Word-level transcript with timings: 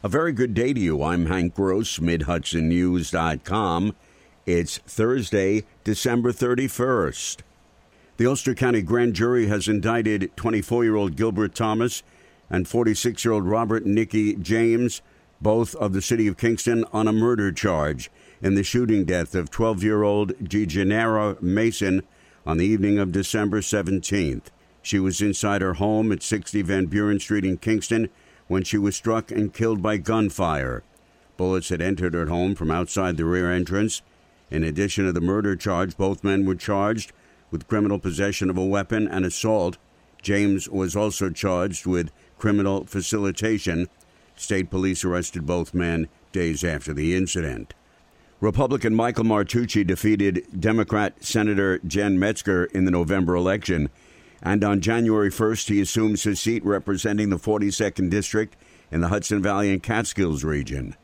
A 0.00 0.08
very 0.08 0.30
good 0.30 0.54
day 0.54 0.72
to 0.72 0.78
you. 0.78 1.02
I'm 1.02 1.26
Hank 1.26 1.56
Gross, 1.56 1.98
MidHudsonNews.com. 1.98 3.96
It's 4.46 4.78
Thursday, 4.78 5.64
December 5.82 6.30
31st. 6.30 7.38
The 8.16 8.26
Ulster 8.26 8.54
County 8.54 8.80
Grand 8.80 9.14
Jury 9.14 9.48
has 9.48 9.66
indicted 9.66 10.30
24 10.36 10.84
year 10.84 10.94
old 10.94 11.16
Gilbert 11.16 11.52
Thomas 11.56 12.04
and 12.48 12.68
46 12.68 13.24
year 13.24 13.34
old 13.34 13.46
Robert 13.46 13.86
Nicky 13.86 14.36
James, 14.36 15.02
both 15.40 15.74
of 15.74 15.92
the 15.92 16.02
city 16.02 16.28
of 16.28 16.36
Kingston, 16.36 16.84
on 16.92 17.08
a 17.08 17.12
murder 17.12 17.50
charge 17.50 18.08
in 18.40 18.54
the 18.54 18.62
shooting 18.62 19.04
death 19.04 19.34
of 19.34 19.50
12 19.50 19.82
year 19.82 20.04
old 20.04 20.32
DeGennaro 20.38 21.42
Mason 21.42 22.04
on 22.46 22.58
the 22.58 22.66
evening 22.66 23.00
of 23.00 23.10
December 23.10 23.62
17th. 23.62 24.44
She 24.80 25.00
was 25.00 25.20
inside 25.20 25.60
her 25.60 25.74
home 25.74 26.12
at 26.12 26.22
60 26.22 26.62
Van 26.62 26.86
Buren 26.86 27.18
Street 27.18 27.44
in 27.44 27.58
Kingston 27.58 28.10
when 28.48 28.64
she 28.64 28.78
was 28.78 28.96
struck 28.96 29.30
and 29.30 29.54
killed 29.54 29.80
by 29.80 29.96
gunfire. 29.96 30.82
Bullets 31.36 31.68
had 31.68 31.80
entered 31.80 32.14
her 32.14 32.26
home 32.26 32.54
from 32.54 32.70
outside 32.70 33.16
the 33.16 33.24
rear 33.24 33.52
entrance. 33.52 34.02
In 34.50 34.64
addition 34.64 35.04
to 35.04 35.12
the 35.12 35.20
murder 35.20 35.54
charge, 35.54 35.96
both 35.96 36.24
men 36.24 36.44
were 36.44 36.56
charged 36.56 37.12
with 37.50 37.68
criminal 37.68 37.98
possession 37.98 38.50
of 38.50 38.58
a 38.58 38.64
weapon 38.64 39.06
and 39.06 39.24
assault. 39.24 39.78
James 40.20 40.68
was 40.68 40.96
also 40.96 41.30
charged 41.30 41.86
with 41.86 42.10
criminal 42.38 42.84
facilitation. 42.84 43.88
State 44.34 44.70
police 44.70 45.04
arrested 45.04 45.46
both 45.46 45.74
men 45.74 46.08
days 46.32 46.64
after 46.64 46.92
the 46.92 47.14
incident. 47.14 47.74
Republican 48.40 48.94
Michael 48.94 49.24
Martucci 49.24 49.84
defeated 49.84 50.46
Democrat 50.58 51.24
Senator 51.24 51.78
Jen 51.78 52.18
Metzger 52.18 52.66
in 52.66 52.84
the 52.84 52.90
November 52.90 53.34
election. 53.34 53.90
And 54.42 54.62
on 54.62 54.80
January 54.80 55.30
1st, 55.30 55.68
he 55.68 55.80
assumes 55.80 56.22
his 56.22 56.40
seat 56.40 56.64
representing 56.64 57.30
the 57.30 57.36
42nd 57.36 58.10
District 58.10 58.56
in 58.90 59.00
the 59.00 59.08
Hudson 59.08 59.42
Valley 59.42 59.72
and 59.72 59.82
Catskills 59.82 60.44
region. 60.44 60.96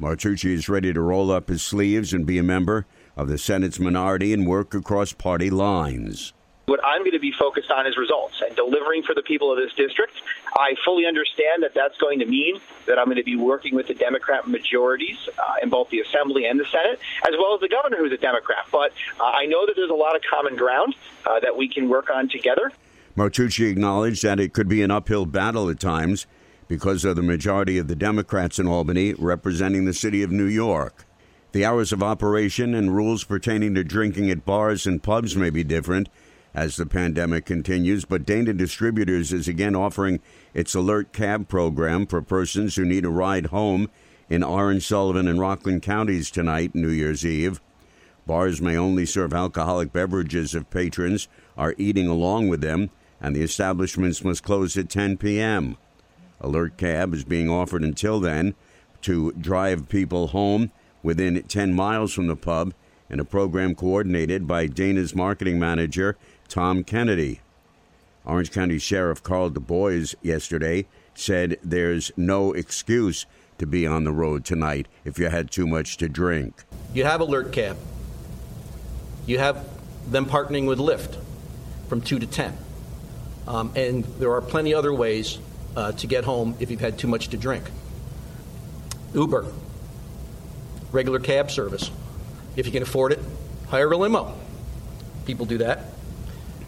Martucci 0.00 0.52
is 0.52 0.68
ready 0.68 0.92
to 0.92 1.00
roll 1.00 1.30
up 1.30 1.48
his 1.48 1.62
sleeves 1.62 2.12
and 2.12 2.24
be 2.24 2.38
a 2.38 2.42
member 2.42 2.86
of 3.16 3.28
the 3.28 3.36
Senate's 3.36 3.80
minority 3.80 4.32
and 4.32 4.46
work 4.46 4.74
across 4.74 5.12
party 5.12 5.50
lines. 5.50 6.32
What 6.68 6.84
I'm 6.84 7.00
going 7.00 7.12
to 7.12 7.18
be 7.18 7.32
focused 7.32 7.70
on 7.70 7.86
is 7.86 7.96
results 7.96 8.42
and 8.46 8.54
delivering 8.54 9.02
for 9.02 9.14
the 9.14 9.22
people 9.22 9.50
of 9.50 9.56
this 9.56 9.72
district. 9.72 10.12
I 10.54 10.74
fully 10.84 11.06
understand 11.06 11.62
that 11.62 11.72
that's 11.72 11.96
going 11.96 12.18
to 12.18 12.26
mean 12.26 12.60
that 12.84 12.98
I'm 12.98 13.06
going 13.06 13.16
to 13.16 13.24
be 13.24 13.36
working 13.36 13.74
with 13.74 13.86
the 13.86 13.94
Democrat 13.94 14.46
majorities 14.46 15.16
uh, 15.38 15.54
in 15.62 15.70
both 15.70 15.88
the 15.88 16.00
Assembly 16.00 16.44
and 16.44 16.60
the 16.60 16.66
Senate, 16.66 17.00
as 17.26 17.32
well 17.38 17.54
as 17.54 17.62
the 17.62 17.70
governor, 17.70 17.96
who's 17.96 18.12
a 18.12 18.18
Democrat. 18.18 18.66
But 18.70 18.92
uh, 19.18 19.24
I 19.24 19.46
know 19.46 19.64
that 19.64 19.76
there's 19.76 19.88
a 19.88 19.94
lot 19.94 20.14
of 20.14 20.20
common 20.30 20.56
ground 20.56 20.94
uh, 21.24 21.40
that 21.40 21.56
we 21.56 21.70
can 21.70 21.88
work 21.88 22.10
on 22.14 22.28
together. 22.28 22.70
Martucci 23.16 23.70
acknowledged 23.70 24.22
that 24.24 24.38
it 24.38 24.52
could 24.52 24.68
be 24.68 24.82
an 24.82 24.90
uphill 24.90 25.24
battle 25.24 25.70
at 25.70 25.80
times 25.80 26.26
because 26.68 27.02
of 27.06 27.16
the 27.16 27.22
majority 27.22 27.78
of 27.78 27.88
the 27.88 27.96
Democrats 27.96 28.58
in 28.58 28.66
Albany 28.66 29.14
representing 29.14 29.86
the 29.86 29.94
city 29.94 30.22
of 30.22 30.30
New 30.30 30.44
York. 30.44 31.06
The 31.52 31.64
hours 31.64 31.94
of 31.94 32.02
operation 32.02 32.74
and 32.74 32.94
rules 32.94 33.24
pertaining 33.24 33.74
to 33.76 33.84
drinking 33.84 34.30
at 34.30 34.44
bars 34.44 34.86
and 34.86 35.02
pubs 35.02 35.34
may 35.34 35.48
be 35.48 35.64
different 35.64 36.10
as 36.54 36.76
the 36.76 36.86
pandemic 36.86 37.44
continues, 37.44 38.04
but 38.04 38.26
Dana 38.26 38.52
Distributors 38.52 39.32
is 39.32 39.48
again 39.48 39.76
offering 39.76 40.20
its 40.54 40.74
Alert 40.74 41.12
Cab 41.12 41.48
program 41.48 42.06
for 42.06 42.22
persons 42.22 42.76
who 42.76 42.84
need 42.84 43.04
a 43.04 43.10
ride 43.10 43.46
home 43.46 43.90
in 44.28 44.42
Orange, 44.42 44.86
Sullivan, 44.86 45.28
and 45.28 45.40
Rockland 45.40 45.82
counties 45.82 46.30
tonight, 46.30 46.74
New 46.74 46.88
Year's 46.88 47.24
Eve. 47.24 47.60
Bars 48.26 48.60
may 48.60 48.76
only 48.76 49.06
serve 49.06 49.32
alcoholic 49.32 49.92
beverages 49.92 50.54
if 50.54 50.68
patrons 50.68 51.28
are 51.56 51.74
eating 51.78 52.06
along 52.06 52.48
with 52.48 52.60
them, 52.60 52.90
and 53.20 53.34
the 53.34 53.42
establishments 53.42 54.22
must 54.22 54.42
close 54.42 54.76
at 54.76 54.90
10 54.90 55.16
p.m. 55.16 55.76
Alert 56.40 56.76
Cab 56.76 57.14
is 57.14 57.24
being 57.24 57.48
offered 57.48 57.82
until 57.82 58.20
then 58.20 58.54
to 59.02 59.32
drive 59.32 59.88
people 59.88 60.28
home 60.28 60.70
within 61.02 61.42
10 61.42 61.72
miles 61.72 62.12
from 62.12 62.26
the 62.26 62.36
pub 62.36 62.74
in 63.10 63.20
a 63.20 63.24
program 63.24 63.74
coordinated 63.74 64.46
by 64.46 64.66
Dana's 64.66 65.14
marketing 65.14 65.58
manager, 65.58 66.16
Tom 66.48 66.84
Kennedy. 66.84 67.40
Orange 68.24 68.52
County 68.52 68.78
Sheriff 68.78 69.22
Carl 69.22 69.50
DuBois 69.50 70.14
yesterday 70.22 70.86
said 71.14 71.56
there's 71.62 72.12
no 72.16 72.52
excuse 72.52 73.26
to 73.58 73.66
be 73.66 73.86
on 73.86 74.04
the 74.04 74.12
road 74.12 74.44
tonight 74.44 74.86
if 75.04 75.18
you 75.18 75.28
had 75.28 75.50
too 75.50 75.66
much 75.66 75.96
to 75.96 76.08
drink. 76.08 76.64
You 76.94 77.04
have 77.04 77.20
Alert 77.20 77.52
Cab. 77.52 77.76
You 79.26 79.38
have 79.38 79.68
them 80.10 80.26
partnering 80.26 80.66
with 80.66 80.78
Lyft 80.78 81.18
from 81.88 82.00
2 82.00 82.18
to 82.18 82.26
10. 82.26 82.56
Um, 83.46 83.72
and 83.74 84.04
there 84.04 84.32
are 84.32 84.42
plenty 84.42 84.74
other 84.74 84.92
ways 84.92 85.38
uh, 85.74 85.92
to 85.92 86.06
get 86.06 86.24
home 86.24 86.54
if 86.60 86.70
you've 86.70 86.80
had 86.80 86.98
too 86.98 87.08
much 87.08 87.28
to 87.28 87.36
drink. 87.36 87.64
Uber, 89.14 89.46
regular 90.92 91.18
cab 91.18 91.50
service. 91.50 91.90
If 92.58 92.66
you 92.66 92.72
can 92.72 92.82
afford 92.82 93.12
it, 93.12 93.20
hire 93.68 93.92
a 93.92 93.96
limo. 93.96 94.34
People 95.26 95.46
do 95.46 95.58
that. 95.58 95.84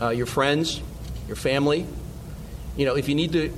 Uh, 0.00 0.08
your 0.08 0.24
friends, 0.24 0.80
your 1.26 1.36
family. 1.36 1.84
You 2.74 2.86
know, 2.86 2.96
if 2.96 3.06
you 3.06 3.14
need 3.14 3.32
to, 3.32 3.52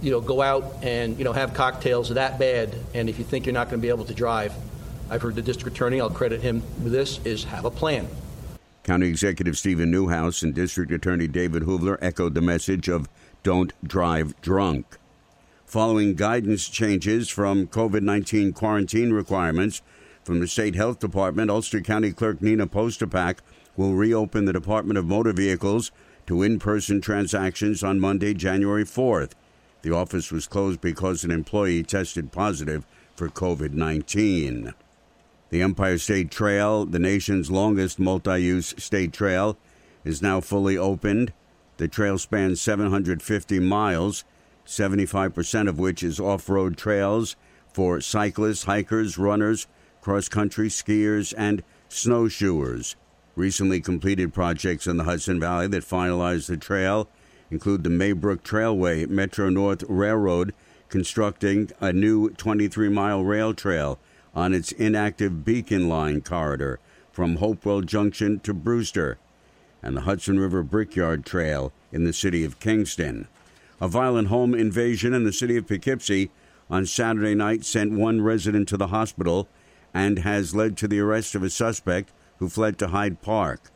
you 0.00 0.12
know, 0.12 0.20
go 0.20 0.40
out 0.40 0.76
and 0.82 1.18
you 1.18 1.24
know 1.24 1.32
have 1.32 1.52
cocktails 1.52 2.10
that 2.10 2.38
bad, 2.38 2.76
and 2.94 3.08
if 3.08 3.18
you 3.18 3.24
think 3.24 3.46
you're 3.46 3.52
not 3.52 3.68
going 3.68 3.80
to 3.80 3.82
be 3.82 3.88
able 3.88 4.04
to 4.04 4.14
drive, 4.14 4.54
I've 5.10 5.22
heard 5.22 5.34
the 5.34 5.42
district 5.42 5.76
attorney. 5.76 6.00
I'll 6.00 6.08
credit 6.08 6.40
him 6.40 6.62
with 6.80 6.92
this: 6.92 7.18
is 7.24 7.42
have 7.42 7.64
a 7.64 7.70
plan. 7.70 8.06
County 8.84 9.08
Executive 9.08 9.58
Steven 9.58 9.90
Neuhaus 9.90 10.44
and 10.44 10.54
District 10.54 10.92
Attorney 10.92 11.26
David 11.26 11.64
Hoovler 11.64 11.98
echoed 12.00 12.34
the 12.34 12.42
message 12.42 12.88
of 12.88 13.08
don't 13.42 13.72
drive 13.82 14.40
drunk. 14.40 14.98
Following 15.66 16.14
guidance 16.14 16.68
changes 16.68 17.28
from 17.28 17.66
COVID 17.66 18.02
19 18.02 18.52
quarantine 18.52 19.12
requirements 19.12 19.82
from 20.24 20.40
the 20.40 20.48
State 20.48 20.74
Health 20.74 20.98
Department, 20.98 21.50
Ulster 21.50 21.82
County 21.82 22.10
Clerk 22.10 22.40
Nina 22.40 22.66
Postupack 22.66 23.38
will 23.76 23.94
reopen 23.94 24.46
the 24.46 24.52
Department 24.52 24.98
of 24.98 25.04
Motor 25.04 25.34
Vehicles 25.34 25.92
to 26.26 26.42
in 26.42 26.58
person 26.58 27.00
transactions 27.00 27.84
on 27.84 28.00
Monday, 28.00 28.32
January 28.32 28.84
4th. 28.84 29.32
The 29.82 29.94
office 29.94 30.32
was 30.32 30.46
closed 30.46 30.80
because 30.80 31.24
an 31.24 31.30
employee 31.30 31.82
tested 31.82 32.32
positive 32.32 32.86
for 33.14 33.28
COVID 33.28 33.72
19. 33.72 34.72
The 35.50 35.62
Empire 35.62 35.98
State 35.98 36.30
Trail, 36.30 36.86
the 36.86 36.98
nation's 36.98 37.50
longest 37.50 37.98
multi 37.98 38.38
use 38.38 38.74
state 38.78 39.12
trail, 39.12 39.58
is 40.04 40.22
now 40.22 40.40
fully 40.40 40.78
opened. 40.78 41.34
The 41.76 41.86
trail 41.86 42.16
spans 42.16 42.62
750 42.62 43.60
miles, 43.60 44.24
75% 44.66 45.68
of 45.68 45.78
which 45.78 46.02
is 46.02 46.18
off 46.18 46.48
road 46.48 46.78
trails 46.78 47.36
for 47.72 48.00
cyclists, 48.00 48.64
hikers, 48.64 49.18
runners, 49.18 49.66
cross 50.04 50.28
country 50.28 50.68
skiers, 50.68 51.32
and 51.38 51.62
snowshoers. 51.88 52.94
Recently 53.36 53.80
completed 53.80 54.34
projects 54.34 54.86
in 54.86 54.98
the 54.98 55.04
Hudson 55.04 55.40
Valley 55.40 55.66
that 55.68 55.82
finalized 55.82 56.46
the 56.46 56.58
trail 56.58 57.08
include 57.50 57.84
the 57.84 57.90
Maybrook 57.90 58.44
Trailway 58.44 59.08
Metro 59.08 59.48
North 59.48 59.82
Railroad 59.88 60.52
constructing 60.90 61.70
a 61.80 61.90
new 61.90 62.28
23 62.28 62.90
mile 62.90 63.24
rail 63.24 63.54
trail 63.54 63.98
on 64.34 64.52
its 64.52 64.72
inactive 64.72 65.42
Beacon 65.42 65.88
Line 65.88 66.20
corridor 66.20 66.80
from 67.10 67.36
Hopewell 67.36 67.80
Junction 67.80 68.40
to 68.40 68.52
Brewster, 68.52 69.16
and 69.82 69.96
the 69.96 70.02
Hudson 70.02 70.38
River 70.38 70.62
Brickyard 70.62 71.24
Trail 71.24 71.72
in 71.92 72.04
the 72.04 72.12
city 72.12 72.44
of 72.44 72.60
Kingston. 72.60 73.26
A 73.80 73.88
violent 73.88 74.28
home 74.28 74.54
invasion 74.54 75.14
in 75.14 75.24
the 75.24 75.32
city 75.32 75.56
of 75.56 75.66
Poughkeepsie 75.66 76.30
on 76.68 76.84
Saturday 76.84 77.34
night 77.34 77.64
sent 77.64 77.92
one 77.92 78.20
resident 78.20 78.68
to 78.68 78.76
the 78.76 78.88
hospital 78.88 79.48
and 79.94 80.18
has 80.18 80.54
led 80.54 80.76
to 80.76 80.88
the 80.88 80.98
arrest 80.98 81.34
of 81.34 81.42
a 81.42 81.48
suspect 81.48 82.12
who 82.38 82.48
fled 82.48 82.76
to 82.78 82.88
Hyde 82.88 83.22
Park. 83.22 83.70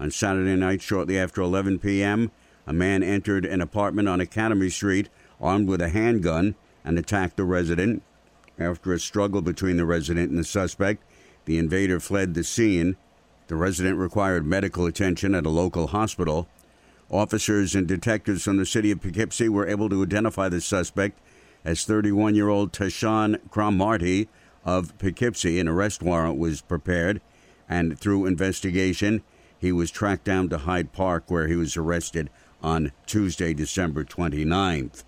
On 0.00 0.10
Saturday 0.10 0.56
night, 0.56 0.80
shortly 0.82 1.18
after 1.18 1.42
11 1.42 1.78
p.m., 1.78 2.32
a 2.66 2.72
man 2.72 3.02
entered 3.02 3.44
an 3.44 3.60
apartment 3.60 4.08
on 4.08 4.20
Academy 4.20 4.70
Street 4.70 5.08
armed 5.40 5.68
with 5.68 5.80
a 5.80 5.90
handgun 5.90 6.54
and 6.84 6.98
attacked 6.98 7.36
the 7.36 7.44
resident. 7.44 8.02
After 8.58 8.92
a 8.92 8.98
struggle 8.98 9.42
between 9.42 9.76
the 9.76 9.84
resident 9.84 10.30
and 10.30 10.38
the 10.38 10.44
suspect, 10.44 11.04
the 11.44 11.58
invader 11.58 12.00
fled 12.00 12.34
the 12.34 12.44
scene. 12.44 12.96
The 13.48 13.56
resident 13.56 13.98
required 13.98 14.46
medical 14.46 14.86
attention 14.86 15.34
at 15.34 15.46
a 15.46 15.50
local 15.50 15.88
hospital. 15.88 16.48
Officers 17.10 17.74
and 17.74 17.86
detectives 17.86 18.42
from 18.42 18.56
the 18.56 18.64
city 18.64 18.90
of 18.90 19.02
Poughkeepsie 19.02 19.48
were 19.48 19.66
able 19.66 19.88
to 19.90 20.02
identify 20.02 20.48
the 20.48 20.60
suspect 20.60 21.18
as 21.64 21.84
31 21.84 22.34
year 22.34 22.48
old 22.48 22.72
Tashawn 22.72 23.38
Cromartie 23.50 24.28
of 24.64 24.96
Poughkeepsie. 24.98 25.58
An 25.58 25.68
arrest 25.68 26.02
warrant 26.02 26.38
was 26.38 26.60
prepared 26.60 27.20
and 27.72 27.98
through 27.98 28.26
investigation, 28.26 29.22
he 29.58 29.72
was 29.72 29.90
tracked 29.90 30.24
down 30.24 30.50
to 30.50 30.58
Hyde 30.58 30.92
Park, 30.92 31.24
where 31.28 31.48
he 31.48 31.56
was 31.56 31.74
arrested 31.76 32.30
on 32.62 32.92
Tuesday, 33.06 33.52
December 33.54 34.04
29th. 34.04 35.04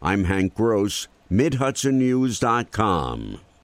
I'm 0.00 0.24
Hank 0.24 0.54
Gross, 0.54 1.08
MidHudsonNews.com. 1.32 3.40